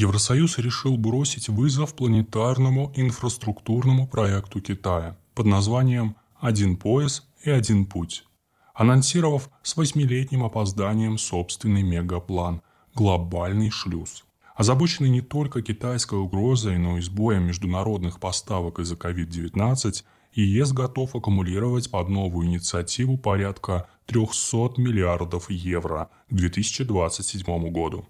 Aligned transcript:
Евросоюз 0.00 0.56
решил 0.56 0.96
бросить 0.96 1.50
вызов 1.50 1.94
планетарному 1.94 2.90
инфраструктурному 2.96 4.06
проекту 4.08 4.62
Китая 4.62 5.18
под 5.34 5.44
названием 5.44 6.16
«Один 6.40 6.78
пояс 6.78 7.28
и 7.44 7.50
один 7.50 7.84
путь», 7.84 8.24
анонсировав 8.72 9.50
с 9.62 9.76
восьмилетним 9.76 10.42
опозданием 10.42 11.18
собственный 11.18 11.82
мегаплан 11.82 12.62
«Глобальный 12.94 13.68
шлюз». 13.68 14.24
Озабоченный 14.54 15.10
не 15.10 15.20
только 15.20 15.60
китайской 15.60 16.18
угрозой, 16.18 16.78
но 16.78 16.96
и 16.96 17.02
сбоем 17.02 17.42
международных 17.42 18.20
поставок 18.20 18.78
из-за 18.78 18.94
COVID-19, 18.94 20.02
ЕС 20.32 20.72
готов 20.72 21.14
аккумулировать 21.14 21.90
под 21.90 22.08
новую 22.08 22.46
инициативу 22.46 23.18
порядка 23.18 23.86
300 24.06 24.80
миллиардов 24.80 25.50
евро 25.50 26.08
к 26.30 26.34
2027 26.34 27.70
году. 27.70 28.06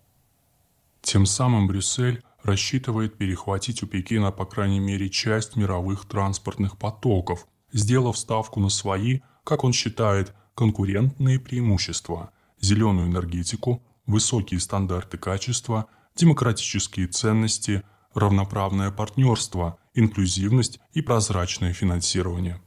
Тем 1.03 1.27
самым 1.27 1.67
Брюссель 1.67 2.23
рассчитывает 2.43 3.17
перехватить 3.17 3.82
у 3.82 3.86
Пекина 3.86 4.31
по 4.32 4.45
крайней 4.45 4.81
мере 4.81 5.09
часть 5.11 5.57
мировых 5.57 6.07
транспортных 6.07 6.79
потоков, 6.79 7.46
сделав 7.73 8.18
ставку 8.18 8.61
на 8.61 8.68
свои, 8.68 9.21
как 9.45 9.64
он 9.64 9.73
считает, 9.73 10.35
конкурентные 10.54 11.39
преимущества– 11.39 12.32
зеленую 12.61 13.09
энергетику, 13.09 13.82
высокие 14.07 14.61
стандарты 14.61 15.18
качества– 15.18 15.86
демократические 16.17 17.07
ценности, 17.07 17.82
равноправное 18.14 18.90
партнерство, 18.90 19.79
инклюзивность 19.95 20.81
и 20.93 21.01
прозрачное 21.01 21.73
финансирование. 21.73 22.61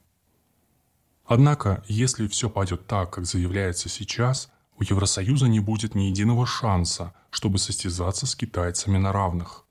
Однако, 1.26 1.84
если 1.88 2.28
все 2.28 2.50
пойдет 2.50 2.88
так, 2.88 3.14
как 3.14 3.26
заявляется 3.26 3.90
сейчас, 3.90 4.50
у 4.80 4.84
Евросоюза 4.84 5.48
не 5.48 5.60
будет 5.60 5.96
ни 5.96 6.04
единого 6.04 6.46
шанса, 6.46 7.14
чтобы 7.30 7.58
состязаться 7.58 8.26
с 8.26 8.36
китайцами 8.36 8.98
на 8.98 9.12
равных. 9.12 9.66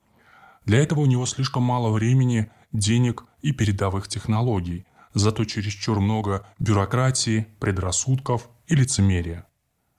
Для 0.65 0.79
этого 0.79 1.01
у 1.01 1.07
него 1.07 1.27
слишком 1.27 1.65
мало 1.65 1.91
времени, 1.91 2.51
денег 2.73 3.25
и 3.41 3.53
передовых 3.53 4.09
технологий, 4.09 4.87
зато 5.15 5.45
чересчур 5.45 6.01
много 6.01 6.47
бюрократии, 6.59 7.47
предрассудков 7.59 8.49
и 8.67 8.75
лицемерия. 8.75 9.47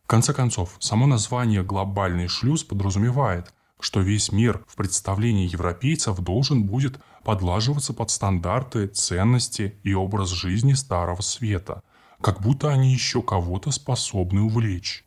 В 0.04 0.08
конце 0.08 0.34
концов, 0.34 0.76
само 0.80 1.08
название 1.08 1.64
«глобальный 1.64 2.28
шлюз» 2.28 2.64
подразумевает, 2.64 3.54
что 3.80 4.00
весь 4.00 4.32
мир 4.32 4.64
в 4.68 4.76
представлении 4.76 5.52
европейцев 5.52 6.20
должен 6.20 6.64
будет 6.64 7.00
подлаживаться 7.24 7.94
под 7.94 8.10
стандарты, 8.10 8.88
ценности 8.88 9.76
и 9.84 9.94
образ 9.94 10.30
жизни 10.30 10.74
Старого 10.74 11.22
Света, 11.22 11.84
как 12.24 12.42
будто 12.42 12.70
они 12.72 12.94
еще 12.94 13.22
кого-то 13.22 13.70
способны 13.72 14.42
увлечь. 14.42 15.06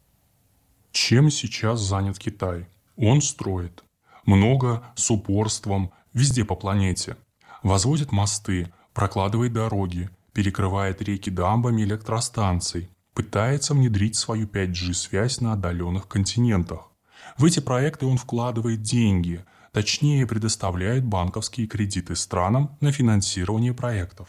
Чем 0.93 1.31
сейчас 1.31 1.81
занят 1.81 2.19
Китай? 2.19 2.69
Он 2.97 3.23
строит. 3.23 3.83
Много, 4.27 4.85
с 4.97 5.11
упорством, 5.11 5.93
везде 6.13 6.45
по 6.45 6.55
планете. 6.55 7.17
Возводит 7.63 8.13
мосты, 8.13 8.71
прокладывает 8.93 9.55
дороги, 9.55 10.11
перекрывает 10.35 11.01
реки 11.01 11.31
дамбами 11.31 11.83
электростанций, 11.83 12.91
пытается 13.15 13.73
внедрить 13.73 14.17
свою 14.17 14.47
5G-связь 14.47 15.41
на 15.41 15.55
отдаленных 15.55 16.09
континентах. 16.09 16.91
В 17.39 17.47
эти 17.47 17.61
проекты 17.61 18.05
он 18.05 18.19
вкладывает 18.19 18.83
деньги, 18.83 19.43
точнее 19.73 20.27
предоставляет 20.27 21.05
банковские 21.05 21.67
кредиты 21.67 22.15
странам 22.15 22.77
на 22.81 22.93
финансирование 22.93 23.73
проектов. 23.73 24.29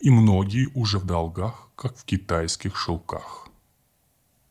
И 0.00 0.10
многие 0.10 0.68
уже 0.74 0.98
в 0.98 1.04
долгах, 1.04 1.70
как 1.76 1.96
в 1.96 2.04
китайских 2.04 2.76
шелках. 2.76 3.48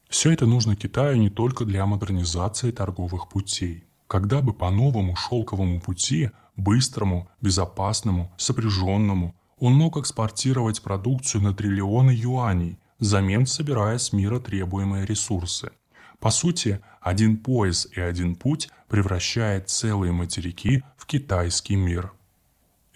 Все 0.09 0.31
это 0.31 0.47
нужно 0.47 0.75
Китаю 0.75 1.17
не 1.17 1.29
только 1.29 1.65
для 1.65 1.85
модернизации 1.85 2.71
торговых 2.71 3.29
путей. 3.29 3.85
Когда 4.07 4.41
бы 4.41 4.53
по 4.53 4.71
новому 4.71 5.15
шелковому 5.15 5.79
пути, 5.79 6.31
быстрому, 6.55 7.29
безопасному, 7.41 8.33
сопряженному, 8.37 9.35
он 9.59 9.73
мог 9.73 9.97
экспортировать 9.97 10.81
продукцию 10.81 11.43
на 11.43 11.53
триллионы 11.53 12.11
юаней, 12.11 12.79
взамен 12.97 13.45
собирая 13.45 13.97
с 13.97 14.11
мира 14.11 14.39
требуемые 14.39 15.05
ресурсы. 15.05 15.71
По 16.19 16.31
сути, 16.31 16.81
один 17.01 17.37
пояс 17.37 17.87
и 17.95 18.01
один 18.01 18.35
путь 18.35 18.69
превращает 18.87 19.69
целые 19.69 20.11
материки 20.11 20.83
в 20.97 21.05
китайский 21.05 21.75
мир. 21.75 22.11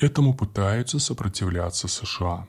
Этому 0.04 0.34
пытаются 0.34 1.00
сопротивляться 1.00 1.88
США. 1.88 2.46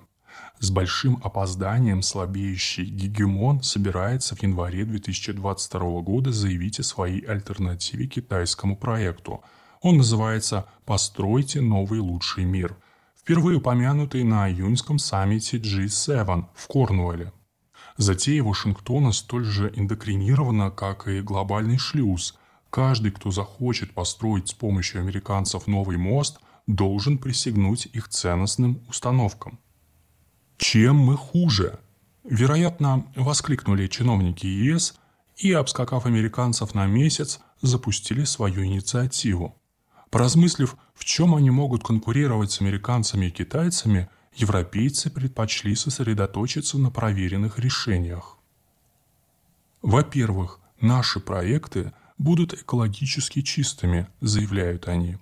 С 0.59 0.73
большим 0.73 1.21
опозданием 1.23 2.03
слабеющий 2.03 2.85
гегемон 2.85 3.63
собирается 3.63 4.35
в 4.35 4.43
январе 4.43 4.85
2022 4.85 6.01
года 6.01 6.33
заявить 6.33 6.81
о 6.81 6.83
своей 6.83 7.21
альтернативе 7.21 8.09
китайскому 8.09 8.77
проекту. 8.77 9.45
Он 9.83 9.99
называется 9.99 10.67
«Постройте 10.85 11.61
новый 11.61 12.01
лучший 12.01 12.45
мир», 12.45 12.77
впервые 13.17 13.59
упомянутый 13.59 14.25
на 14.25 14.51
июньском 14.51 14.99
саммите 14.99 15.59
G7 15.59 16.47
в 16.57 16.67
Корнуэлле. 16.67 17.33
Затея 17.97 18.43
Вашингтона 18.43 19.13
столь 19.13 19.45
же 19.45 19.73
эндокринирована, 19.77 20.73
как 20.73 21.07
и 21.07 21.21
глобальный 21.21 21.79
шлюз. 21.79 22.37
Каждый, 22.69 23.13
кто 23.13 23.31
захочет 23.31 23.95
построить 23.95 24.49
с 24.49 24.55
помощью 24.55 25.03
американцев 25.03 25.69
новый 25.69 25.99
мост, 25.99 26.41
должен 26.67 27.19
присягнуть 27.19 27.87
их 27.87 28.09
ценностным 28.09 28.83
установкам. 28.89 29.59
Чем 30.57 30.97
мы 30.97 31.17
хуже? 31.17 31.79
Вероятно, 32.25 33.07
воскликнули 33.17 33.87
чиновники 33.87 34.47
ЕС 34.47 34.99
и, 35.37 35.53
обскакав 35.53 36.07
американцев 36.07 36.75
на 36.75 36.87
месяц, 36.87 37.41
запустили 37.61 38.25
свою 38.25 38.65
инициативу. 38.65 39.57
Поразмыслив, 40.11 40.77
в 40.95 41.05
чем 41.05 41.35
они 41.35 41.51
могут 41.51 41.83
конкурировать 41.83 42.53
с 42.53 42.61
американцами 42.61 43.27
и 43.27 43.31
китайцами, 43.31 44.09
европейцы 44.35 45.11
предпочли 45.11 45.75
сосредоточиться 45.75 46.79
на 46.79 46.91
проверенных 46.91 47.59
решениях. 47.59 48.39
Во-первых, 49.83 50.61
наши 50.81 51.21
проекты 51.21 51.93
будут 52.17 52.55
экологически 52.55 53.43
чистыми, 53.43 54.07
заявляют 54.21 54.89
они. 54.89 55.19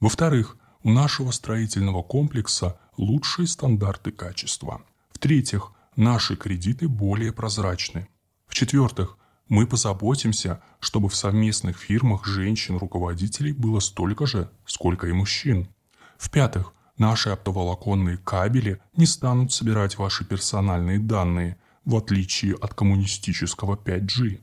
Во-вторых, 0.00 0.56
у 0.86 0.90
нашего 0.90 1.32
строительного 1.32 2.04
комплекса 2.04 2.78
лучшие 2.96 3.48
стандарты 3.48 4.12
качества. 4.12 4.82
В-третьих, 5.10 5.72
наши 5.96 6.36
кредиты 6.36 6.86
более 6.86 7.32
прозрачны. 7.32 8.06
В-четвертых, 8.46 9.18
мы 9.48 9.66
позаботимся, 9.66 10.62
чтобы 10.78 11.08
в 11.08 11.16
совместных 11.16 11.76
фирмах 11.76 12.24
женщин-руководителей 12.24 13.52
было 13.52 13.80
столько 13.80 14.26
же, 14.26 14.48
сколько 14.64 15.08
и 15.08 15.12
мужчин. 15.12 15.68
В-пятых, 16.18 16.72
Наши 16.98 17.28
оптоволоконные 17.28 18.16
кабели 18.16 18.80
не 18.96 19.04
станут 19.04 19.52
собирать 19.52 19.98
ваши 19.98 20.24
персональные 20.24 20.98
данные, 20.98 21.58
в 21.84 21.94
отличие 21.94 22.54
от 22.54 22.72
коммунистического 22.72 23.74
5G. 23.76 24.40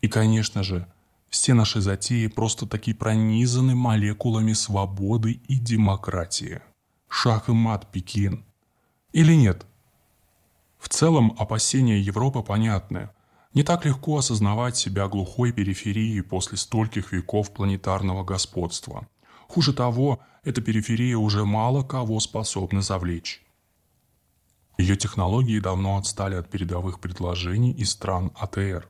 И, 0.00 0.08
конечно 0.08 0.62
же, 0.62 0.86
все 1.28 1.54
наши 1.54 1.80
затеи 1.80 2.26
просто 2.26 2.66
таки 2.66 2.92
пронизаны 2.94 3.74
молекулами 3.74 4.52
свободы 4.52 5.40
и 5.48 5.56
демократии. 5.56 6.60
Шах 7.08 7.48
и 7.48 7.52
мат, 7.52 7.90
Пекин. 7.92 8.44
Или 9.12 9.34
нет? 9.34 9.66
В 10.78 10.88
целом, 10.88 11.34
опасения 11.38 12.00
Европы 12.00 12.42
понятны. 12.42 13.10
Не 13.54 13.62
так 13.62 13.84
легко 13.84 14.18
осознавать 14.18 14.76
себя 14.76 15.08
глухой 15.08 15.52
периферией 15.52 16.22
после 16.22 16.58
стольких 16.58 17.12
веков 17.12 17.52
планетарного 17.52 18.24
господства– 18.24 19.06
Хуже 19.48 19.72
того, 19.72 20.20
эта 20.44 20.60
периферия 20.60 21.16
уже 21.16 21.44
мало 21.44 21.82
кого 21.82 22.20
способна 22.20 22.82
завлечь. 22.82 23.42
Ее 24.76 24.96
технологии 24.96 25.58
давно 25.58 25.96
отстали 25.96 26.34
от 26.36 26.50
передовых 26.50 27.00
предложений 27.00 27.72
из 27.72 27.90
стран 27.90 28.30
АТР. 28.36 28.88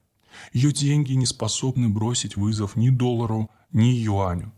Ее 0.52 0.72
деньги 0.72 1.12
не 1.12 1.26
способны 1.26 1.88
бросить 1.88 2.36
вызов 2.36 2.76
ни 2.76 2.90
доллару, 2.90 3.50
ни 3.72 3.86
юаню. 3.86 4.52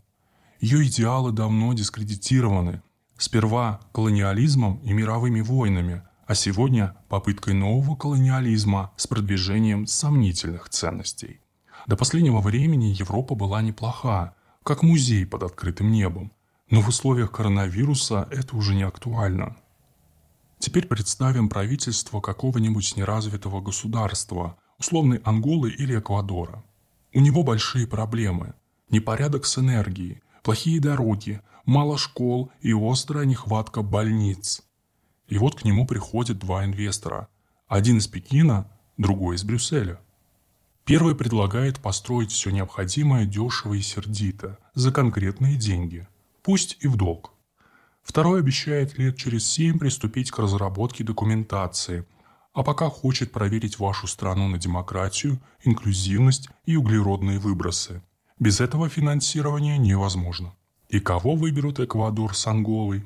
Ее 0.59 0.85
идеалы 0.87 1.31
давно 1.31 1.73
дискредитированы. 1.73 2.81
Сперва 3.17 3.81
колониализмом 3.93 4.77
и 4.77 4.93
мировыми 4.93 5.41
войнами, 5.41 6.03
а 6.27 6.35
сегодня 6.35 6.95
попыткой 7.09 7.53
нового 7.53 7.95
колониализма 7.95 8.91
с 8.95 9.07
продвижением 9.07 9.85
сомнительных 9.87 10.69
ценностей. 10.69 11.41
До 11.87 11.97
последнего 11.97 12.41
времени 12.41 12.95
Европа 12.97 13.35
была 13.35 13.61
неплоха, 13.61 14.35
как 14.63 14.83
музей 14.83 15.25
под 15.25 15.43
открытым 15.43 15.91
небом. 15.91 16.31
Но 16.69 16.81
в 16.81 16.87
условиях 16.87 17.31
коронавируса 17.31 18.27
это 18.31 18.55
уже 18.55 18.75
не 18.75 18.83
актуально. 18.83 19.57
Теперь 20.59 20.87
представим 20.87 21.49
правительство 21.49 22.21
какого-нибудь 22.21 22.95
неразвитого 22.95 23.61
государства, 23.61 24.57
условной 24.81 25.17
Анголы 25.23 25.69
или 25.69 25.97
Эквадора. 25.97 26.63
У 27.13 27.19
него 27.19 27.43
большие 27.43 27.85
проблемы. 27.85 28.55
Непорядок 28.89 29.45
с 29.45 29.59
энергией, 29.59 30.21
плохие 30.43 30.81
дороги, 30.81 31.41
мало 31.65 31.97
школ 31.97 32.51
и 32.61 32.73
острая 32.73 33.25
нехватка 33.25 33.83
больниц. 33.83 34.63
И 35.27 35.37
вот 35.37 35.55
к 35.55 35.63
нему 35.63 35.85
приходят 35.85 36.39
два 36.39 36.65
инвестора. 36.65 37.27
Один 37.67 37.99
из 37.99 38.07
Пекина, 38.07 38.71
другой 38.97 39.35
из 39.35 39.43
Брюсселя. 39.43 39.99
Первый 40.83 41.15
предлагает 41.15 41.79
построить 41.79 42.31
все 42.31 42.49
необходимое 42.49 43.25
дешево 43.25 43.75
и 43.75 43.81
сердито, 43.81 44.57
за 44.73 44.91
конкретные 44.91 45.57
деньги, 45.57 46.07
пусть 46.41 46.77
и 46.81 46.87
в 46.87 46.95
долг. 46.95 47.33
Второй 48.01 48.39
обещает 48.39 48.97
лет 48.97 49.15
через 49.15 49.47
семь 49.47 49.77
приступить 49.77 50.31
к 50.31 50.39
разработке 50.39 51.03
документации, 51.03 52.03
а 52.53 52.63
пока 52.63 52.89
хочет 52.89 53.31
проверить 53.31 53.79
вашу 53.79 54.07
страну 54.07 54.47
на 54.47 54.57
демократию, 54.57 55.39
инклюзивность 55.63 56.49
и 56.65 56.75
углеродные 56.75 57.39
выбросы. 57.39 58.01
Без 58.39 58.59
этого 58.59 58.89
финансирование 58.89 59.77
невозможно. 59.77 60.53
И 60.89 60.99
кого 60.99 61.35
выберут 61.35 61.79
Эквадор 61.79 62.35
с 62.35 62.47
Анголой? 62.47 63.05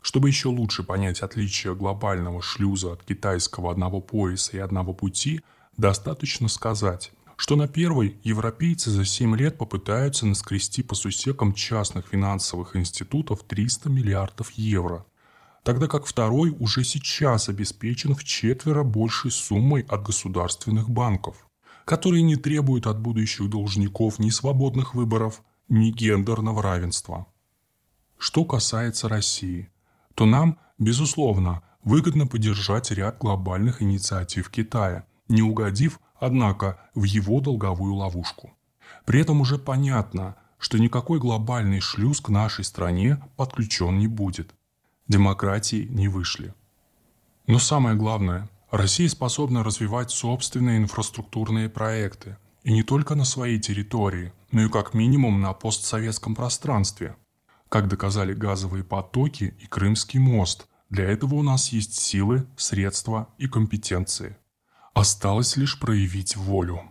Чтобы 0.00 0.28
еще 0.28 0.48
лучше 0.48 0.82
понять 0.82 1.20
отличие 1.20 1.74
глобального 1.74 2.42
шлюза 2.42 2.92
от 2.92 3.02
китайского 3.04 3.70
одного 3.70 4.00
пояса 4.00 4.56
и 4.56 4.60
одного 4.60 4.92
пути, 4.92 5.40
достаточно 5.76 6.48
сказать, 6.48 7.12
что 7.36 7.56
на 7.56 7.66
первой 7.66 8.16
европейцы 8.22 8.90
за 8.90 9.04
7 9.04 9.36
лет 9.36 9.58
попытаются 9.58 10.26
наскрести 10.26 10.82
по 10.82 10.94
сусекам 10.94 11.54
частных 11.54 12.08
финансовых 12.08 12.76
институтов 12.76 13.42
300 13.42 13.90
миллиардов 13.90 14.50
евро, 14.52 15.04
тогда 15.62 15.86
как 15.86 16.06
второй 16.06 16.50
уже 16.50 16.84
сейчас 16.84 17.48
обеспечен 17.48 18.14
в 18.14 18.24
четверо 18.24 18.82
большей 18.82 19.30
суммой 19.30 19.82
от 19.88 20.02
государственных 20.02 20.90
банков, 20.90 21.46
которые 21.84 22.22
не 22.22 22.36
требуют 22.36 22.86
от 22.86 23.00
будущих 23.00 23.48
должников 23.48 24.18
ни 24.18 24.30
свободных 24.30 24.94
выборов, 24.94 25.42
ни 25.68 25.90
гендерного 25.90 26.62
равенства. 26.62 27.26
Что 28.18 28.44
касается 28.44 29.08
России, 29.08 29.70
то 30.14 30.26
нам, 30.26 30.58
безусловно, 30.78 31.62
выгодно 31.84 32.26
поддержать 32.26 32.90
ряд 32.90 33.18
глобальных 33.18 33.82
инициатив 33.82 34.50
Китая, 34.50 35.06
не 35.28 35.42
угодив, 35.42 35.98
однако, 36.16 36.78
в 36.94 37.04
его 37.04 37.40
долговую 37.40 37.94
ловушку. 37.94 38.52
При 39.04 39.20
этом 39.20 39.40
уже 39.40 39.58
понятно, 39.58 40.36
что 40.58 40.78
никакой 40.78 41.18
глобальный 41.18 41.80
шлюз 41.80 42.20
к 42.20 42.28
нашей 42.28 42.64
стране 42.64 43.20
подключен 43.36 43.98
не 43.98 44.06
будет. 44.06 44.54
Демократии 45.12 45.86
не 45.90 46.08
вышли. 46.08 46.54
Но 47.46 47.58
самое 47.58 47.96
главное, 47.96 48.48
Россия 48.70 49.08
способна 49.08 49.62
развивать 49.62 50.10
собственные 50.10 50.78
инфраструктурные 50.78 51.68
проекты, 51.68 52.36
и 52.62 52.72
не 52.72 52.82
только 52.82 53.14
на 53.14 53.24
своей 53.24 53.58
территории, 53.58 54.32
но 54.50 54.62
и 54.62 54.68
как 54.68 54.94
минимум 54.94 55.40
на 55.40 55.52
постсоветском 55.52 56.34
пространстве– 56.34 57.16
как 57.72 57.88
доказали 57.88 58.34
газовые 58.34 58.84
потоки 58.84 59.54
и 59.58 59.66
Крымский 59.66 60.20
мост, 60.20 60.66
для 60.90 61.04
этого 61.04 61.36
у 61.36 61.42
нас 61.42 61.72
есть 61.72 61.94
силы, 61.94 62.46
средства 62.54 63.28
и 63.38 63.48
компетенции. 63.48 64.36
Осталось 64.92 65.56
лишь 65.56 65.80
проявить 65.80 66.36
волю. 66.36 66.82